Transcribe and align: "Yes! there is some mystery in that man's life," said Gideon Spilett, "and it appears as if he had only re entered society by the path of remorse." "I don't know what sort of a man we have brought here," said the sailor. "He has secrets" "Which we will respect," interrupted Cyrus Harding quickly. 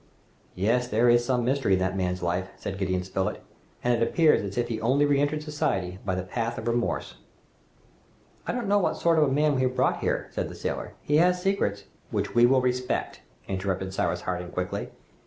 "Yes! 0.55 0.87
there 0.87 1.09
is 1.09 1.23
some 1.23 1.45
mystery 1.45 1.73
in 1.73 1.79
that 1.81 1.95
man's 1.95 2.23
life," 2.23 2.49
said 2.57 2.79
Gideon 2.79 3.03
Spilett, 3.03 3.43
"and 3.83 3.93
it 3.93 4.01
appears 4.01 4.41
as 4.41 4.57
if 4.57 4.67
he 4.67 4.77
had 4.77 4.81
only 4.83 5.05
re 5.05 5.21
entered 5.21 5.43
society 5.43 5.99
by 6.03 6.15
the 6.15 6.23
path 6.23 6.57
of 6.57 6.67
remorse." 6.67 7.17
"I 8.47 8.51
don't 8.51 8.67
know 8.67 8.79
what 8.79 8.97
sort 8.97 9.19
of 9.19 9.25
a 9.25 9.31
man 9.31 9.53
we 9.53 9.61
have 9.61 9.75
brought 9.75 9.99
here," 9.99 10.27
said 10.31 10.49
the 10.49 10.55
sailor. 10.55 10.93
"He 11.03 11.17
has 11.17 11.39
secrets" 11.39 11.83
"Which 12.09 12.33
we 12.33 12.47
will 12.47 12.61
respect," 12.61 13.21
interrupted 13.47 13.93
Cyrus 13.93 14.21
Harding 14.21 14.49
quickly. 14.49 14.89